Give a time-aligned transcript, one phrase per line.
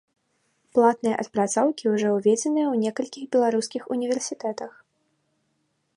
[0.77, 4.71] Платныя адпрацоўкі ўжо ўведзеныя ў некалькіх беларускіх універсітэтах.